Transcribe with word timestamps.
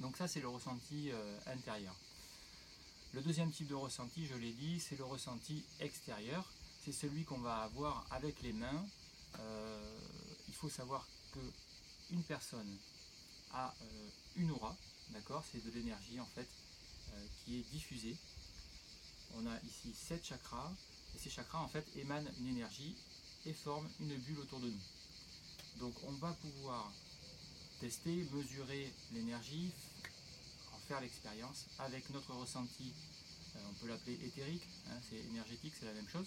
Donc 0.00 0.16
ça 0.16 0.28
c'est 0.28 0.40
le 0.40 0.48
ressenti 0.48 1.10
euh, 1.10 1.38
intérieur. 1.46 1.94
Le 3.12 3.22
deuxième 3.22 3.52
type 3.52 3.68
de 3.68 3.74
ressenti, 3.74 4.26
je 4.26 4.34
l'ai 4.34 4.52
dit, 4.52 4.80
c'est 4.80 4.96
le 4.96 5.04
ressenti 5.04 5.64
extérieur. 5.80 6.50
C'est 6.84 6.92
celui 6.92 7.24
qu'on 7.24 7.38
va 7.38 7.58
avoir 7.58 8.04
avec 8.10 8.42
les 8.42 8.52
mains. 8.52 8.86
Euh, 9.38 9.98
il 10.48 10.54
faut 10.54 10.68
savoir 10.68 11.06
que 11.32 11.40
une 12.10 12.22
personne 12.24 12.76
a 13.52 13.72
euh, 13.82 14.08
une 14.36 14.50
aura, 14.50 14.76
d'accord? 15.10 15.44
C'est 15.50 15.64
de 15.64 15.70
l'énergie 15.70 16.20
en 16.20 16.26
fait 16.26 16.48
qui 17.44 17.60
est 17.60 17.70
diffusée. 17.70 18.16
On 19.36 19.46
a 19.46 19.56
ici 19.60 19.94
sept 19.94 20.26
chakras 20.26 20.72
et 21.14 21.18
ces 21.18 21.30
chakras 21.30 21.60
en 21.60 21.68
fait 21.68 21.86
émanent 21.94 22.28
une 22.40 22.48
énergie 22.48 22.96
et 23.46 23.52
forment 23.52 23.88
une 24.00 24.16
bulle 24.16 24.40
autour 24.40 24.58
de 24.58 24.68
nous. 24.68 24.82
Donc 25.78 25.94
on 26.04 26.12
va 26.12 26.32
pouvoir 26.32 26.92
tester, 27.80 28.26
mesurer 28.32 28.92
l'énergie, 29.12 29.70
en 30.72 30.78
faire 30.88 31.00
l'expérience 31.00 31.66
avec 31.78 32.08
notre 32.10 32.32
ressenti, 32.34 32.92
euh, 33.56 33.58
on 33.70 33.74
peut 33.74 33.88
l'appeler 33.88 34.14
éthérique, 34.24 34.66
hein, 34.88 34.98
c'est 35.08 35.18
énergétique, 35.30 35.74
c'est 35.78 35.86
la 35.86 35.92
même 35.92 36.08
chose. 36.08 36.26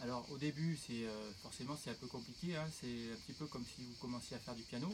Alors 0.00 0.30
au 0.30 0.38
début, 0.38 0.78
c'est 0.86 1.06
euh, 1.06 1.32
forcément 1.42 1.76
c'est 1.82 1.90
un 1.90 1.94
peu 1.94 2.06
compliqué, 2.06 2.56
hein, 2.56 2.68
c'est 2.80 3.12
un 3.12 3.16
petit 3.26 3.32
peu 3.32 3.46
comme 3.46 3.64
si 3.64 3.82
vous 3.82 3.94
commenciez 4.00 4.36
à 4.36 4.40
faire 4.40 4.54
du 4.54 4.62
piano, 4.62 4.92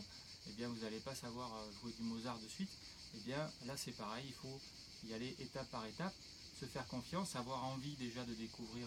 eh 0.49 0.53
bien 0.53 0.69
vous 0.69 0.81
n'allez 0.81 1.01
pas 1.01 1.15
savoir 1.15 1.53
euh, 1.55 1.71
jouer 1.81 1.93
du 1.93 2.03
Mozart 2.03 2.39
de 2.39 2.49
suite, 2.49 2.71
eh 3.17 3.21
bien 3.21 3.51
là 3.67 3.77
c'est 3.77 3.93
pareil, 3.93 4.25
il 4.29 4.35
faut 4.35 4.61
y 5.09 5.15
aller 5.15 5.35
étape 5.41 5.69
par 5.71 5.85
étape, 5.87 6.15
se 6.61 6.67
faire 6.67 6.87
confiance, 6.87 7.35
avoir 7.37 7.65
envie 7.65 7.97
déjà 7.97 8.25
de 8.25 8.35
découvrir 8.35 8.87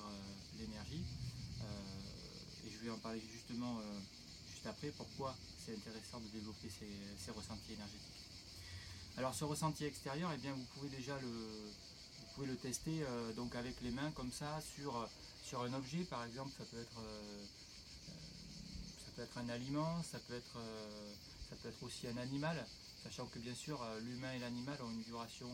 l'énergie, 0.60 1.04
et 2.66 2.70
je 2.70 2.78
vais 2.84 2.90
en 2.90 2.98
parler 2.98 3.22
justement 3.32 3.78
euh, 3.80 4.00
juste 4.52 4.66
après, 4.66 4.90
pourquoi 4.90 5.36
c'est 5.66 5.76
intéressant 5.76 6.20
de 6.20 6.28
développer 6.28 6.70
ces, 6.70 7.32
ressentis 7.32 7.74
énergétiques. 7.74 8.30
Alors 9.18 9.34
ce 9.36 9.46
ressenti 9.46 9.86
extérieur, 9.86 10.32
eh 10.34 10.38
bien, 10.38 10.54
vous 10.54 10.66
pouvez 10.76 10.90
déjà 10.90 11.18
le, 11.20 11.28
vous 11.28 12.34
pouvez 12.36 12.48
le 12.48 12.58
tester 12.58 13.04
euh, 13.04 13.34
donc 13.34 13.56
avec 13.56 13.80
les 13.82 13.92
mains 13.92 14.12
comme 14.12 14.32
ça 14.32 14.62
sur, 14.76 15.08
sur 15.44 15.62
un 15.62 15.74
objet, 15.74 16.04
par 16.04 16.24
exemple, 16.26 16.52
ça 16.58 16.66
peut 16.66 16.80
être, 16.80 17.00
euh, 17.00 17.46
ça 19.06 19.12
peut 19.16 19.22
être 19.22 19.38
un 19.38 19.50
aliment, 19.50 20.02
ça 20.04 20.20
peut 20.20 20.36
être, 20.36 20.58
ça 21.50 21.56
peut 21.62 21.70
être 21.70 21.84
aussi 21.84 22.08
un 22.08 22.18
animal, 22.18 22.66
sachant 23.04 23.28
que 23.28 23.40
bien 23.40 23.56
sûr 23.56 23.80
l'humain 24.02 24.34
et 24.34 24.40
l'animal 24.40 24.82
ont 24.82 24.92
une 24.92 25.02
vibration 25.02 25.50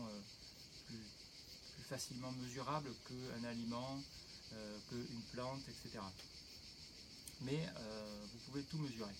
plus, 0.86 1.04
plus, 1.74 1.84
facilement 1.84 2.32
mesurable 2.32 2.90
qu'un 3.06 3.44
aliment, 3.44 4.00
qu'une 4.88 5.22
plante, 5.32 5.60
etc 5.68 6.00
mais 7.42 7.66
euh, 7.78 8.26
vous 8.32 8.38
pouvez 8.50 8.62
tout 8.64 8.78
mesurer. 8.78 9.14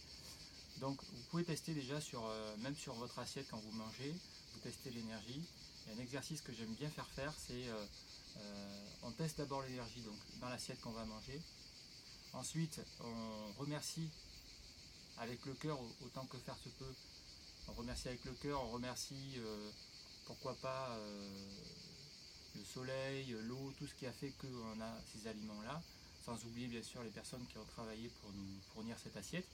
Donc 0.81 1.03
vous 1.03 1.22
pouvez 1.31 1.44
tester 1.44 1.75
déjà 1.75 2.00
sur, 2.00 2.25
euh, 2.25 2.56
même 2.58 2.76
sur 2.76 2.94
votre 2.94 3.19
assiette 3.19 3.47
quand 3.50 3.58
vous 3.58 3.72
mangez, 3.72 4.14
vous 4.54 4.60
testez 4.60 4.91
l'énergie. 4.91 5.42
Un 5.94 5.98
exercice 5.98 6.41
que 6.41 6.53
j'aime 6.53 6.75
bien 6.75 6.88
faire 6.91 7.09
faire, 7.09 7.32
c'est 7.36 7.69
euh, 7.69 7.86
on 9.03 9.10
teste 9.12 9.38
d'abord 9.38 9.62
l'énergie 9.62 10.03
donc 10.03 10.16
dans 10.41 10.48
l'assiette 10.48 10.80
qu'on 10.80 10.92
va 10.92 11.04
manger. 11.04 11.41
Ensuite, 12.32 12.80
on 13.00 13.53
remercie 13.59 14.09
avec 15.19 15.44
le 15.47 15.54
cœur 15.54 15.78
autant 16.04 16.25
que 16.26 16.38
faire 16.38 16.56
se 16.59 16.69
peut. 16.69 16.94
On 17.69 17.72
remercie 17.72 18.09
avec 18.09 18.25
le 18.25 18.32
cœur, 18.32 18.62
on 18.62 18.70
remercie 18.70 19.38
pourquoi 20.26 20.54
pas 20.56 20.97
le 22.54 22.64
soleil, 22.64 23.36
l'eau, 23.42 23.72
tout 23.78 23.86
ce 23.86 23.94
qui 23.94 24.06
a 24.06 24.12
fait 24.12 24.30
qu'on 24.41 24.80
a 24.80 24.98
ces 25.12 25.28
aliments-là 25.28 25.82
sans 26.25 26.44
oublier 26.44 26.66
bien 26.66 26.82
sûr 26.82 27.03
les 27.03 27.10
personnes 27.10 27.44
qui 27.47 27.58
ont 27.58 27.64
travaillé 27.64 28.08
pour 28.20 28.31
nous 28.32 28.60
fournir 28.72 28.97
cette 28.98 29.16
assiette. 29.16 29.47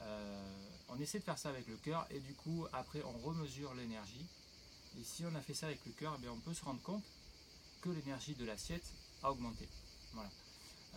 Euh, 0.00 0.66
on 0.88 0.98
essaie 0.98 1.18
de 1.18 1.24
faire 1.24 1.38
ça 1.38 1.50
avec 1.50 1.66
le 1.68 1.76
cœur 1.76 2.06
et 2.10 2.20
du 2.20 2.34
coup 2.34 2.66
après 2.72 3.02
on 3.02 3.18
remesure 3.18 3.74
l'énergie. 3.74 4.26
Et 4.98 5.04
si 5.04 5.24
on 5.24 5.34
a 5.34 5.40
fait 5.40 5.54
ça 5.54 5.66
avec 5.66 5.84
le 5.86 5.92
cœur, 5.92 6.18
eh 6.22 6.28
on 6.28 6.40
peut 6.40 6.54
se 6.54 6.64
rendre 6.64 6.82
compte 6.82 7.04
que 7.80 7.90
l'énergie 7.90 8.34
de 8.34 8.44
l'assiette 8.44 8.84
a 9.22 9.30
augmenté. 9.30 9.68
Voilà. 10.12 10.30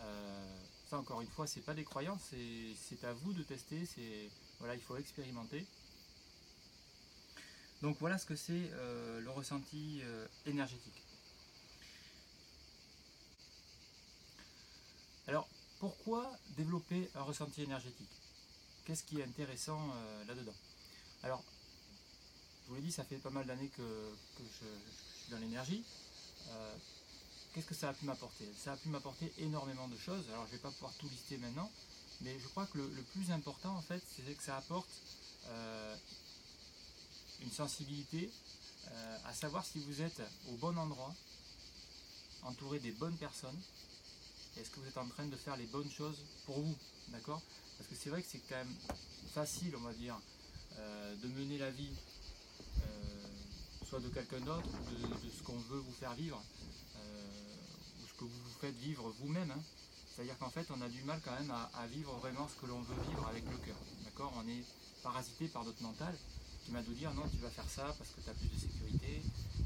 Euh, 0.00 0.58
ça 0.90 0.98
encore 0.98 1.20
une 1.20 1.28
fois, 1.28 1.46
c'est 1.46 1.60
pas 1.60 1.74
des 1.74 1.84
croyances, 1.84 2.32
c'est 2.76 3.04
à 3.04 3.12
vous 3.12 3.32
de 3.32 3.42
tester, 3.42 3.86
voilà, 4.58 4.74
il 4.74 4.82
faut 4.82 4.96
expérimenter. 4.96 5.64
Donc 7.82 7.96
voilà 8.00 8.18
ce 8.18 8.26
que 8.26 8.36
c'est 8.36 8.70
euh, 8.72 9.20
le 9.20 9.30
ressenti 9.30 10.02
énergétique. 10.46 11.04
Alors, 15.26 15.48
pourquoi 15.78 16.30
développer 16.56 17.10
un 17.14 17.22
ressenti 17.22 17.62
énergétique? 17.62 18.10
Qu'est-ce 18.84 19.02
qui 19.04 19.20
est 19.20 19.24
intéressant 19.24 19.80
euh, 19.80 20.24
là-dedans? 20.26 20.54
Alors, 21.22 21.42
je 22.64 22.68
vous 22.68 22.74
l'ai 22.76 22.82
dit, 22.82 22.92
ça 22.92 23.04
fait 23.04 23.16
pas 23.16 23.30
mal 23.30 23.46
d'années 23.46 23.68
que, 23.68 23.82
je, 24.38 24.44
suis 24.44 25.30
dans 25.30 25.38
l'énergie. 25.38 25.84
Euh, 26.48 26.76
qu'est-ce 27.52 27.66
que 27.66 27.74
ça 27.74 27.90
a 27.90 27.94
pu 27.94 28.04
m'apporter? 28.04 28.46
Ça 28.56 28.72
a 28.72 28.76
pu 28.76 28.88
m'apporter 28.88 29.32
énormément 29.38 29.88
de 29.88 29.96
choses. 29.96 30.24
Alors, 30.30 30.46
je 30.46 30.52
ne 30.52 30.56
vais 30.56 30.62
pas 30.62 30.70
pouvoir 30.70 30.92
tout 30.94 31.08
lister 31.08 31.38
maintenant, 31.38 31.70
mais 32.20 32.38
je 32.38 32.48
crois 32.48 32.66
que 32.66 32.78
le, 32.78 33.02
plus 33.14 33.30
important, 33.30 33.74
en 33.76 33.82
fait, 33.82 34.02
c'est 34.14 34.34
que 34.34 34.42
ça 34.42 34.56
apporte 34.56 34.90
euh, 35.46 35.96
une 37.42 37.50
sensibilité 37.50 38.30
à 39.24 39.32
savoir 39.32 39.64
si 39.64 39.78
vous 39.78 40.02
êtes 40.02 40.20
au 40.48 40.56
bon 40.56 40.76
endroit, 40.76 41.14
entouré 42.42 42.78
des 42.78 42.92
bonnes 42.92 43.16
personnes, 43.16 43.58
est-ce 44.56 44.70
que 44.70 44.80
vous 44.80 44.86
êtes 44.86 44.98
en 44.98 45.08
train 45.08 45.26
de 45.26 45.36
faire 45.36 45.56
les 45.56 45.66
bonnes 45.66 45.90
choses 45.90 46.18
pour 46.46 46.60
vous 46.60 46.76
D'accord? 47.08 47.42
Parce 47.76 47.88
que 47.88 47.94
c'est 47.96 48.10
vrai 48.10 48.22
que 48.22 48.28
c'est 48.30 48.42
quand 48.48 48.56
même 48.56 48.76
facile, 49.32 49.74
on 49.76 49.80
va 49.80 49.92
dire, 49.92 50.16
euh, 50.78 51.16
de 51.16 51.28
mener 51.28 51.58
la 51.58 51.70
vie 51.70 51.90
euh, 52.78 53.26
soit 53.88 54.00
de 54.00 54.08
quelqu'un 54.08 54.40
d'autre, 54.40 54.68
de, 54.68 55.30
ce 55.30 55.42
qu'on 55.42 55.58
veut 55.58 55.78
vous 55.78 55.92
faire 55.92 56.14
vivre, 56.14 56.42
ou 56.96 58.06
ce 58.06 58.12
que 58.14 58.24
vous 58.24 58.30
vous 58.30 58.58
faites 58.60 58.76
vivre 58.76 59.12
vous-même. 59.20 59.50
Hein. 59.50 59.62
C'est-à-dire 60.14 60.38
qu'en 60.38 60.50
fait, 60.50 60.66
on 60.70 60.80
a 60.80 60.88
du 60.88 61.02
mal 61.02 61.20
quand 61.24 61.32
même 61.32 61.50
à, 61.50 61.86
vivre 61.88 62.14
vraiment 62.18 62.46
ce 62.48 62.54
que 62.60 62.66
l'on 62.66 62.80
veut 62.82 63.02
vivre 63.08 63.26
avec 63.26 63.44
le 63.50 63.56
cœur. 63.58 63.76
D'accord? 64.04 64.32
On 64.36 64.48
est 64.48 64.64
parasité 65.02 65.48
par 65.48 65.64
notre 65.64 65.82
mental 65.82 66.14
qui 66.64 66.70
m'a 66.70 66.82
de 66.82 66.92
dire 66.94 67.12
non, 67.14 67.28
tu 67.28 67.38
vas 67.38 67.50
faire 67.50 67.68
ça 67.68 67.94
parce 67.98 68.10
que 68.10 68.20
tu 68.20 68.30
as 68.30 68.34
plus 68.34 68.48
de 68.48 68.58
sécurité, 68.58 69.22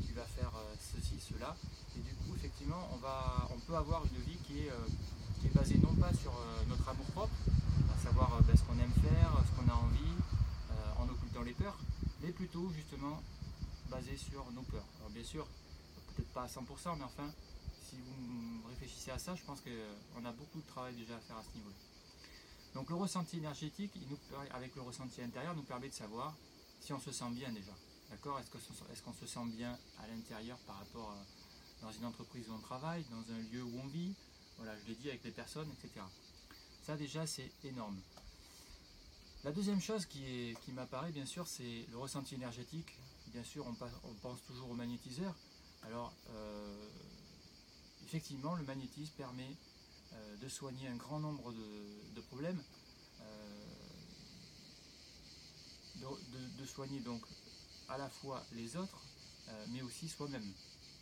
tu 0.07 0.15
vas 0.15 0.25
faire 0.25 0.53
ceci, 0.81 1.21
cela. 1.21 1.55
Et 1.97 2.01
du 2.01 2.15
coup, 2.15 2.35
effectivement, 2.35 2.89
on, 2.93 2.97
va, 2.97 3.49
on 3.55 3.59
peut 3.61 3.77
avoir 3.77 4.03
une 4.07 4.23
vie 4.23 4.38
qui 4.49 4.61
est, 4.61 4.73
qui 5.41 5.47
est 5.47 5.55
basée 5.55 5.77
non 5.79 5.95
pas 5.95 6.13
sur 6.15 6.33
notre 6.69 6.89
amour 6.89 7.07
propre, 7.13 7.35
à 7.95 8.03
savoir 8.03 8.43
ben, 8.43 8.57
ce 8.57 8.63
qu'on 8.63 8.79
aime 8.79 8.93
faire, 9.03 9.31
ce 9.45 9.61
qu'on 9.61 9.69
a 9.71 9.75
envie, 9.75 10.17
en 10.99 11.09
occultant 11.09 11.43
les 11.43 11.53
peurs, 11.53 11.79
mais 12.23 12.33
plutôt 12.33 12.71
justement 12.71 13.23
basé 13.91 14.17
sur 14.17 14.51
nos 14.53 14.63
peurs. 14.63 14.87
Alors 14.99 15.11
bien 15.11 15.23
sûr, 15.23 15.47
peut-être 16.17 16.33
pas 16.33 16.45
à 16.45 16.47
100%, 16.47 16.97
mais 16.97 17.05
enfin, 17.05 17.31
si 17.89 17.97
vous 18.01 18.69
réfléchissez 18.71 19.11
à 19.11 19.19
ça, 19.19 19.35
je 19.35 19.45
pense 19.45 19.61
qu'on 19.61 20.25
a 20.25 20.33
beaucoup 20.33 20.61
de 20.61 20.67
travail 20.67 20.95
déjà 20.95 21.17
à 21.17 21.21
faire 21.21 21.37
à 21.37 21.43
ce 21.43 21.57
niveau-là. 21.57 21.77
Donc 22.75 22.89
le 22.89 22.97
ressenti 22.97 23.37
énergétique, 23.37 23.93
avec 24.55 24.75
le 24.75 24.83
ressenti 24.83 25.21
intérieur, 25.21 25.55
nous 25.55 25.63
permet 25.63 25.89
de 25.89 25.95
savoir 25.95 26.35
si 26.81 26.93
on 26.93 27.01
se 27.01 27.13
sent 27.13 27.31
bien 27.33 27.53
déjà. 27.53 27.73
D'accord? 28.11 28.39
Est-ce 28.39 29.03
qu'on 29.03 29.13
se 29.13 29.27
sent 29.27 29.47
bien 29.57 29.77
à 29.99 30.07
l'intérieur 30.07 30.57
par 30.67 30.79
rapport 30.79 31.15
dans 31.83 31.93
une 31.93 32.07
entreprise 32.07 32.49
où 32.49 32.55
on 32.55 32.61
travaille, 32.61 33.05
dans 33.11 33.35
un 33.35 33.39
lieu 33.53 33.63
où 33.63 33.81
on 33.85 33.87
vit? 33.89 34.15
Voilà, 34.59 34.77
je 34.81 34.89
l'ai 34.89 34.95
dit 34.97 35.09
avec 35.09 35.25
les 35.25 35.31
personnes, 35.31 35.71
etc. 35.71 36.05
Ça 36.83 36.97
déjà, 36.97 37.27
c'est 37.27 37.51
énorme. 37.65 37.99
La 39.45 39.53
deuxième 39.53 39.81
chose 39.81 40.05
qui, 40.05 40.57
m'apparaît, 40.73 41.13
bien 41.13 41.27
sûr, 41.27 41.47
c'est 41.47 41.87
le 41.91 41.97
ressenti 41.97 42.35
énergétique. 42.35 42.99
Bien 43.29 43.45
sûr, 43.45 43.67
on, 43.67 43.75
pense 44.15 44.43
toujours 44.43 44.71
au 44.71 44.75
magnétiseur. 44.75 45.33
Alors, 45.85 46.13
euh, 46.31 46.89
effectivement, 48.05 48.57
le 48.57 48.65
magnétisme 48.65 49.13
permet 49.17 49.57
euh, 50.13 50.37
de 50.39 50.49
soigner 50.49 50.89
un 50.89 50.97
grand 50.97 51.21
nombre 51.21 51.53
de, 51.53 52.21
problèmes, 52.23 52.61
euh, 53.21 53.65
de, 56.59 56.67
soigner 56.67 56.99
donc 57.01 57.23
à 57.89 57.97
la 57.97 58.11
fois 58.11 58.45
les 58.53 58.77
autres, 58.77 59.05
mais 59.69 59.83
aussi 59.83 60.09
soi-même. 60.09 60.53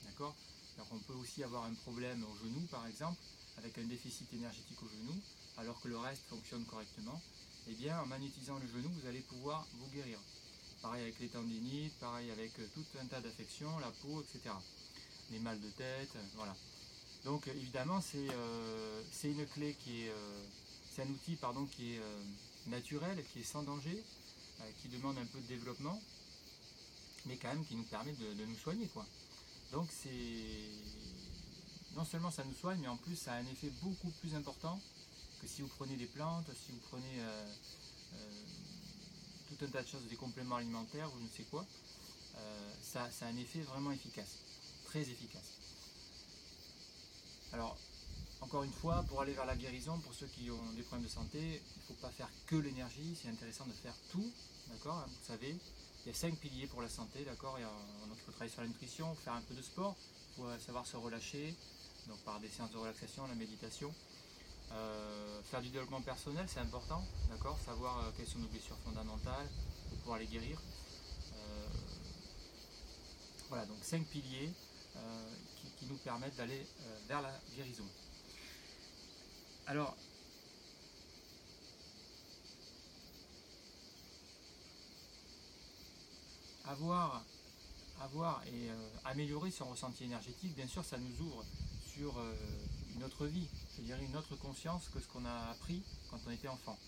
D'accord? 0.05 0.37
Alors, 0.77 0.89
on 0.93 0.99
peut 0.99 1.15
aussi 1.15 1.43
avoir 1.43 1.65
un 1.65 1.75
problème 1.75 2.23
au 2.23 2.37
genou, 2.37 2.61
par 2.67 2.87
exemple, 2.87 3.19
avec 3.59 3.79
un 3.79 3.85
déficit 3.85 4.33
énergétique 4.33 4.83
au 4.83 4.89
genou, 4.89 5.15
alors 5.59 5.81
que 5.81 5.89
le 5.89 5.99
reste 5.99 6.23
fonctionne 6.29 6.65
correctement 6.65 7.21
eh 7.69 7.75
bien 7.75 8.01
en 8.01 8.07
magnétisant 8.07 8.59
le 8.59 8.69
genou, 8.69 8.89
vous 8.89 9.09
allez 9.09 9.21
pouvoir 9.21 9.67
vous 9.75 9.89
guérir. 9.89 10.19
Pareil 10.83 11.03
avec 11.03 11.19
les 11.19 11.29
tendinites, 11.29 11.95
pareil 11.99 12.31
avec 12.31 12.59
euh, 12.61 12.67
tout 12.75 12.85
un 13.01 13.07
tas 13.07 13.21
d'affections, 13.21 13.79
la 13.81 13.91
peau, 13.91 14.23
etc. 14.23 14.55
Les 15.33 15.41
mal 15.41 15.61
de 15.61 15.69
tête, 15.71 16.15
euh, 16.15 16.23
voilà. 16.37 16.55
Donc 17.25 17.49
évidemment, 17.49 18.01
euh, 18.15 19.03
c'est 19.11 19.31
une 19.33 19.47
clé 19.47 19.75
qui 19.81 20.05
est, 20.05 20.13
c'est 20.95 21.03
un 21.03 21.09
outil 21.09 21.35
pardon 21.35 21.67
qui 21.67 21.95
est 21.95 22.01
naturel, 22.69 23.25
qui 23.33 23.41
est 23.41 23.43
sans 23.43 23.65
danger, 23.65 24.01
qui 24.81 24.89
demande 24.89 25.19
un 25.19 25.27
peu 25.27 25.41
de 25.41 25.47
développement, 25.47 26.01
mais 27.25 27.37
quand 27.37 27.49
même 27.49 27.67
qui 27.67 27.75
nous 27.75 27.83
permet 27.83 28.13
de, 28.13 28.45
nous 28.45 28.55
soigner, 28.55 28.87
quoi. 28.95 29.05
Donc 29.73 29.89
c'est 29.91 30.13
non 31.97 32.05
seulement 32.05 32.31
ça 32.31 32.45
nous 32.45 32.55
soigne, 32.55 32.79
mais 32.81 32.89
en 32.89 32.99
plus 32.99 33.17
ça 33.17 33.33
a 33.33 33.37
un 33.37 33.47
effet 33.47 33.71
beaucoup 33.83 34.11
plus 34.21 34.35
important 34.35 34.79
que 35.41 35.47
si 35.47 35.63
vous 35.63 35.69
prenez 35.69 35.97
des 35.97 36.07
plantes, 36.07 36.47
si 36.67 36.73
vous 36.73 36.81
prenez 36.91 37.21
euh, 37.21 37.47
euh, 38.15 38.43
tout 39.49 39.65
un 39.65 39.69
tas 39.69 39.83
de 39.83 39.89
choses, 39.89 40.07
des 40.09 40.17
compléments 40.17 40.57
alimentaires 40.57 41.09
ou 41.15 41.19
je 41.19 41.25
ne 41.25 41.29
sais 41.29 41.45
quoi, 41.45 41.65
euh, 42.37 42.73
ça, 42.83 43.05
a 43.05 43.27
un 43.27 43.37
effet 43.37 43.61
vraiment 43.61 43.91
efficace, 43.93 44.37
très 44.85 45.01
efficace. 45.01 45.53
Alors, 47.53 47.79
encore 48.43 48.65
une 48.65 48.73
fois, 48.73 49.03
pour 49.09 49.23
aller 49.23 49.33
vers 49.33 49.47
la 49.47 49.57
guérison, 49.57 49.99
pour 50.01 50.13
ceux 50.13 50.27
qui 50.27 50.51
ont 50.51 50.73
des 50.77 50.83
problèmes 50.83 51.07
de 51.07 51.13
santé, 51.13 51.39
il 51.41 51.81
ne 51.81 51.87
faut 51.89 52.03
pas 52.03 52.11
faire 52.11 52.29
que 52.47 52.57
l'énergie, 52.57 53.17
c'est 53.21 53.31
intéressant 53.31 53.65
de 53.65 53.73
faire 53.73 53.95
tout, 54.11 54.31
d'accord 54.69 55.07
Vous 55.09 55.27
savez, 55.27 55.57
il 56.05 56.09
y 56.09 56.11
a 56.11 56.15
cinq 56.15 56.37
piliers 56.37 56.67
pour 56.67 56.83
la 56.83 56.91
santé, 56.91 57.25
d'accord 57.25 57.59
Il 57.59 57.67
faut 58.25 58.33
travailler 58.33 58.53
sur 58.53 58.61
la 58.61 58.69
nutrition, 58.69 59.15
faire 59.15 59.33
un 59.33 59.41
peu 59.41 59.55
de 59.55 59.63
sport, 59.63 59.97
il 60.31 60.43
faut 60.43 60.59
savoir 60.59 60.87
se 60.87 60.97
relâcher, 60.97 61.57
donc 62.09 62.19
par 62.21 62.41
des 62.41 62.49
séances 62.49 62.71
de 62.71 62.79
relaxation, 62.79 63.27
la 63.27 63.35
méditation, 63.35 63.93
euh, 64.73 65.43
faire 65.45 65.63
du 65.63 65.71
développement 65.71 66.01
personnel, 66.01 66.47
c'est 66.49 66.61
important, 66.61 67.03
d'accord? 67.31 67.59
Savoir 67.65 67.99
euh, 67.99 68.11
quelles 68.17 68.27
sont 68.27 68.39
nos 68.39 68.49
blessures 68.49 68.79
fondamentales 68.85 69.49
pour 69.89 69.99
pouvoir 69.99 70.19
les 70.19 70.27
guérir. 70.27 70.61
Euh, 71.35 71.67
voilà, 73.49 73.65
donc 73.67 73.79
cinq 73.83 74.05
piliers 74.07 74.53
qui, 75.79 75.87
nous 75.87 75.99
permettent 75.99 76.35
d'aller 76.37 76.67
vers 77.07 77.21
la 77.21 77.31
guérison. 77.55 77.85
Alors, 79.67 79.95
avoir, 86.65 87.23
avoir 88.01 88.43
et 88.47 88.71
améliorer 89.05 89.51
son 89.51 89.67
ressenti 89.67 90.05
énergétique, 90.05 90.57
bien 90.57 90.67
sûr, 90.67 90.85
ça 90.85 90.97
nous 90.97 91.21
ouvre 91.21 91.45
sur 91.97 92.15
une 92.95 93.05
autre 93.05 93.27
vie, 93.27 93.49
je 93.77 93.83
dirais 93.83 94.05
une 94.05 94.17
autre 94.17 94.37
conscience 94.37 94.89
que 94.89 95.01
ce 95.01 95.07
qu'on 95.09 95.25
a 95.25 95.51
appris 95.51 95.83
quand 96.11 96.19
on 96.27 96.31
était 96.31 96.49
enfant, 96.49 96.79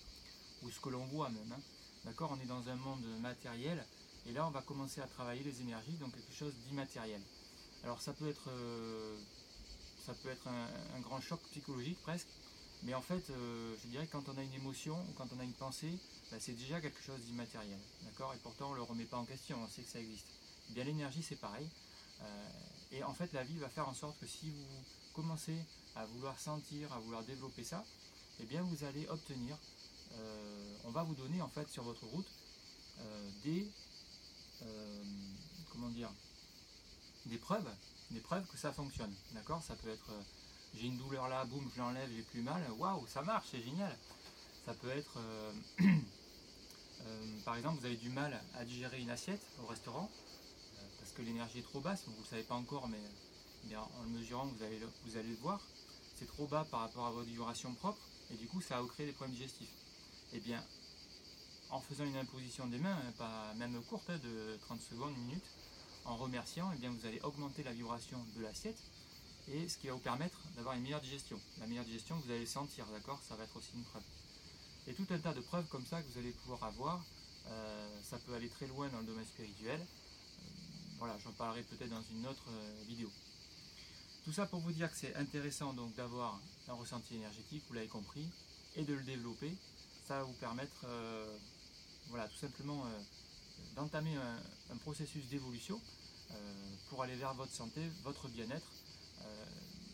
ou 0.62 0.70
ce 0.70 0.80
que 0.80 0.88
l'on 0.88 1.04
voit 1.06 1.30
même. 1.30 1.52
Hein. 1.52 1.60
D'accord 2.04 2.30
On 2.36 2.40
est 2.40 2.46
dans 2.46 2.68
un 2.68 2.76
monde 2.76 3.04
matériel, 3.20 3.84
et 4.26 4.32
là 4.32 4.46
on 4.46 4.50
va 4.50 4.62
commencer 4.62 5.00
à 5.00 5.06
travailler 5.06 5.42
les 5.42 5.60
énergies, 5.60 5.92
donc 5.92 6.14
quelque 6.14 6.34
chose 6.34 6.54
d'immatériel. 6.66 7.20
Alors 7.84 8.00
ça 8.02 8.12
peut 8.12 8.28
être, 8.28 8.50
euh, 8.50 9.16
ça 10.04 10.14
peut 10.14 10.28
être 10.28 10.46
un, 10.48 11.00
grand 11.00 11.20
choc 11.20 11.40
psychologique 11.50 12.00
presque, 12.02 12.28
mais 12.82 12.94
en 12.94 13.02
fait, 13.02 13.30
euh, 13.30 13.74
je 13.82 13.88
dirais 13.88 14.06
que 14.06 14.12
quand 14.12 14.28
on 14.28 14.38
a 14.38 14.42
une 14.42 14.54
émotion 14.54 14.98
ou 15.08 15.12
quand 15.16 15.28
on 15.34 15.40
a 15.40 15.44
une 15.44 15.54
pensée, 15.54 15.98
bah, 16.30 16.36
c'est 16.38 16.52
déjà 16.52 16.80
quelque 16.80 17.02
chose 17.02 17.20
d'immatériel. 17.22 17.78
D'accord 18.04 18.34
Et 18.34 18.38
pourtant 18.42 18.68
on 18.68 18.72
ne 18.72 18.76
le 18.76 18.82
remet 18.82 19.04
pas 19.04 19.16
en 19.16 19.24
question, 19.24 19.58
on 19.62 19.68
sait 19.68 19.82
que 19.82 19.90
ça 19.90 20.00
existe. 20.00 20.26
Bien 20.70 20.84
l'énergie 20.84 21.22
c'est 21.22 21.36
pareil. 21.36 21.68
Euh, 22.20 22.48
et 22.92 23.02
en 23.04 23.14
fait 23.14 23.32
la 23.32 23.44
vie 23.44 23.58
va 23.58 23.68
faire 23.68 23.88
en 23.88 23.94
sorte 23.94 24.18
que 24.18 24.26
si 24.26 24.50
vous 24.50 24.66
commencez 25.12 25.58
à 25.94 26.06
vouloir 26.06 26.38
sentir, 26.38 26.92
à 26.92 26.98
vouloir 26.98 27.22
développer 27.24 27.64
ça, 27.64 27.84
eh 28.40 28.44
bien 28.44 28.62
vous 28.62 28.84
allez 28.84 29.06
obtenir, 29.08 29.58
euh, 30.12 30.76
on 30.84 30.90
va 30.90 31.02
vous 31.02 31.14
donner 31.14 31.42
en 31.42 31.48
fait 31.48 31.68
sur 31.68 31.82
votre 31.82 32.04
route 32.06 32.28
euh, 33.00 33.30
des, 33.44 33.70
euh, 34.62 35.04
comment 35.70 35.88
dire, 35.88 36.10
des 37.26 37.38
preuves, 37.38 37.68
des 38.10 38.20
preuves 38.20 38.46
que 38.46 38.56
ça 38.56 38.72
fonctionne, 38.72 39.12
d'accord? 39.32 39.62
Ça 39.62 39.74
peut 39.76 39.90
être, 39.90 40.10
j'ai 40.74 40.86
une 40.86 40.96
douleur 40.98 41.28
là, 41.28 41.44
boum, 41.44 41.68
je 41.74 41.78
l'enlève, 41.80 42.10
j'ai 42.14 42.22
plus 42.22 42.42
mal, 42.42 42.62
waouh, 42.78 43.06
ça 43.06 43.22
marche, 43.22 43.48
c'est 43.50 43.62
génial. 43.62 43.94
Ça 44.64 44.74
peut 44.74 44.90
être, 44.90 45.18
par 47.44 47.56
exemple, 47.56 47.80
vous 47.80 47.86
avez 47.86 47.96
du 47.96 48.10
mal 48.10 48.40
à 48.54 48.64
digérer 48.64 49.00
une 49.00 49.10
assiette 49.10 49.40
au 49.62 49.66
restaurant, 49.66 50.10
que 51.18 51.22
l'énergie 51.22 51.58
est 51.58 51.62
trop 51.62 51.80
basse, 51.80 52.04
vous 52.06 52.12
ne 52.12 52.18
le 52.18 52.24
savez 52.24 52.44
pas 52.44 52.54
encore, 52.54 52.88
mais 52.88 53.76
en 53.76 54.02
le 54.04 54.08
mesurant, 54.10 54.46
vous 54.46 54.62
allez, 54.62 54.80
vous 55.04 55.16
allez 55.16 55.30
le 55.30 55.36
voir 55.36 55.60
c'est 56.18 56.26
trop 56.26 56.46
bas 56.46 56.66
par 56.68 56.80
rapport 56.80 57.06
à 57.06 57.10
votre 57.12 57.28
vibration 57.28 57.72
propre, 57.74 58.00
et 58.32 58.34
du 58.34 58.48
coup 58.48 58.60
ça 58.60 58.80
va 58.80 58.88
créer 58.88 59.06
des 59.06 59.12
problèmes 59.12 59.36
digestifs. 59.36 59.70
Eh 60.32 60.40
bien, 60.40 60.64
en 61.70 61.80
faisant 61.80 62.04
une 62.04 62.16
imposition 62.16 62.66
des 62.66 62.78
mains, 62.78 62.96
hein, 62.96 63.12
pas 63.16 63.54
même 63.54 63.80
courte, 63.84 64.10
hein, 64.10 64.18
de 64.18 64.56
30 64.62 64.80
secondes, 64.80 65.12
une 65.16 65.26
minute, 65.26 65.44
en 66.04 66.16
remerciant, 66.16 66.70
eh 66.74 66.78
bien, 66.78 66.90
vous 66.90 67.06
allez 67.06 67.20
augmenter 67.20 67.62
la 67.62 67.72
vibration 67.72 68.18
de 68.36 68.42
l'assiette, 68.42 68.78
et 69.48 69.68
ce 69.68 69.78
qui 69.78 69.86
va 69.86 69.94
vous 69.94 70.00
permettre 70.00 70.40
d'avoir 70.56 70.74
une 70.74 70.82
meilleure 70.82 71.00
digestion. 71.00 71.40
La 71.60 71.66
meilleure 71.66 71.84
digestion, 71.84 72.16
vous 72.16 72.30
allez 72.30 72.46
sentir, 72.46 72.86
d'accord? 72.86 73.20
Ça 73.26 73.36
va 73.36 73.44
être 73.44 73.56
aussi 73.56 73.70
une 73.74 73.84
preuve. 73.84 74.02
Et 74.88 74.94
tout 74.94 75.06
un 75.10 75.18
tas 75.18 75.34
de 75.34 75.40
preuves 75.40 75.66
comme 75.68 75.86
ça 75.86 76.02
que 76.02 76.08
vous 76.12 76.18
allez 76.18 76.32
pouvoir 76.32 76.64
avoir. 76.64 77.04
Euh, 77.46 78.00
ça 78.02 78.18
peut 78.18 78.34
aller 78.34 78.48
très 78.48 78.66
loin 78.66 78.88
dans 78.88 78.98
le 78.98 79.06
domaine 79.06 79.24
spirituel. 79.24 79.80
Voilà, 80.98 81.16
j'en 81.18 81.30
parlerai 81.32 81.62
peut-être 81.62 81.90
dans 81.90 82.02
une 82.10 82.26
autre 82.26 82.44
euh, 82.50 82.82
vidéo. 82.88 83.08
Tout 84.24 84.32
ça 84.32 84.46
pour 84.46 84.58
vous 84.60 84.72
dire 84.72 84.90
que 84.90 84.96
c'est 84.96 85.14
intéressant 85.14 85.72
donc 85.72 85.94
d'avoir 85.94 86.40
un 86.66 86.72
ressenti 86.72 87.14
énergétique, 87.14 87.62
vous 87.68 87.74
l'avez 87.74 87.86
compris, 87.86 88.26
et 88.74 88.82
de 88.82 88.94
le 88.94 89.02
développer. 89.04 89.56
Ça 90.06 90.18
va 90.18 90.24
vous 90.24 90.32
permettre, 90.34 90.84
euh, 90.84 91.38
voilà, 92.08 92.26
tout 92.26 92.36
simplement 92.36 92.84
euh, 92.84 92.88
d'entamer 93.76 94.16
un, 94.16 94.76
processus 94.78 95.26
d'évolution 95.26 95.80
pour 96.88 97.02
aller 97.02 97.16
vers 97.16 97.32
votre 97.34 97.52
santé, 97.52 97.80
votre 98.04 98.28
bien-être, 98.28 98.70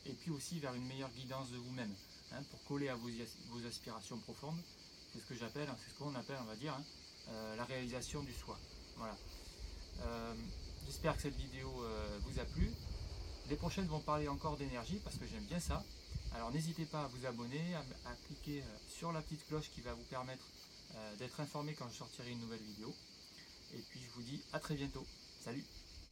et 0.05 0.13
puis 0.13 0.31
aussi 0.31 0.59
vers 0.59 0.75
une 0.75 0.85
meilleure 0.85 1.11
guidance 1.11 1.51
de 1.51 1.57
vous-même, 1.57 1.95
hein, 2.33 2.43
pour 2.51 2.63
coller 2.65 2.89
à 2.89 2.97
vos, 2.97 3.67
aspirations 3.67 4.19
profondes. 4.19 4.61
C'est 5.13 5.21
ce 5.21 5.27
que 5.27 5.35
j'appelle, 5.37 5.69
c'est 5.79 5.91
ce 5.93 5.99
qu'on 5.99 6.15
appelle, 6.15 6.39
on 6.41 6.45
va 6.45 6.57
dire, 6.57 6.75
hein, 6.75 7.57
la 7.57 7.65
réalisation 7.65 8.23
du 8.25 8.33
soi. 8.33 8.59
Voilà. 8.97 9.17
J'espère 10.87 11.17
que 11.17 11.23
cette 11.23 11.37
vidéo 11.37 11.69
vous 12.23 12.41
a 12.41 12.45
plu. 12.45 12.71
Les 13.51 13.57
prochaines 13.57 13.87
vont 13.87 14.01
parler 14.01 14.29
encore 14.29 14.57
d'énergie 14.57 15.01
parce 15.05 15.17
que 15.17 15.27
j'aime 15.27 15.45
bien 15.45 15.61
ça. 15.61 15.85
Alors 16.35 16.51
n'hésitez 16.51 16.85
pas 16.85 17.05
à 17.05 17.09
vous 17.09 17.27
abonner, 17.27 17.75
à, 17.75 18.15
cliquer 18.27 18.63
euh, 18.63 18.77
sur 18.89 19.13
la 19.13 19.23
petite 19.23 19.47
cloche 19.47 19.71
qui 19.71 19.81
va 19.83 19.95
vous 19.95 20.03
permettre 20.05 20.45
euh, 20.97 21.17
d'être 21.17 21.41
informé 21.41 21.75
quand 21.75 21.89
je 21.89 21.95
sortirai 21.95 22.31
une 22.31 22.41
nouvelle 22.41 22.63
vidéo. 22.63 22.95
Et 23.75 23.81
puis 23.91 24.01
je 24.01 24.11
vous 24.15 24.23
dis 24.23 24.43
à 24.53 24.59
très 24.59 24.75
bientôt. 24.75 25.07
Salut 25.45 25.65